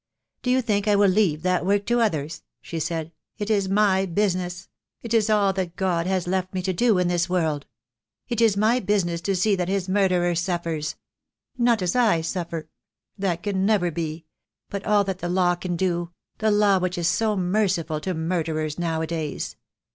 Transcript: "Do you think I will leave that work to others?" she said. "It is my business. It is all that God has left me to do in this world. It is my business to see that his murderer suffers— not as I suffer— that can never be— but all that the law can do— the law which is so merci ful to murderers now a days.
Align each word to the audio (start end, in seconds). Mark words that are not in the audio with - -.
"Do 0.41 0.49
you 0.49 0.63
think 0.63 0.87
I 0.87 0.95
will 0.95 1.07
leave 1.11 1.43
that 1.43 1.63
work 1.63 1.85
to 1.85 1.99
others?" 2.01 2.41
she 2.59 2.79
said. 2.79 3.11
"It 3.37 3.51
is 3.51 3.69
my 3.69 4.07
business. 4.07 4.67
It 5.03 5.13
is 5.13 5.29
all 5.29 5.53
that 5.53 5.75
God 5.75 6.07
has 6.07 6.25
left 6.27 6.55
me 6.55 6.63
to 6.63 6.73
do 6.73 6.97
in 6.97 7.07
this 7.07 7.29
world. 7.29 7.67
It 8.27 8.41
is 8.41 8.57
my 8.57 8.79
business 8.79 9.21
to 9.21 9.35
see 9.35 9.55
that 9.55 9.69
his 9.69 9.87
murderer 9.87 10.33
suffers— 10.33 10.95
not 11.59 11.83
as 11.83 11.95
I 11.95 12.21
suffer— 12.21 12.67
that 13.19 13.43
can 13.43 13.63
never 13.63 13.91
be— 13.91 14.25
but 14.71 14.83
all 14.87 15.03
that 15.03 15.19
the 15.19 15.29
law 15.29 15.53
can 15.53 15.75
do— 15.75 16.09
the 16.39 16.49
law 16.49 16.79
which 16.79 16.97
is 16.97 17.07
so 17.07 17.35
merci 17.35 17.83
ful 17.83 17.99
to 18.01 18.15
murderers 18.15 18.79
now 18.79 19.01
a 19.01 19.05
days. 19.05 19.55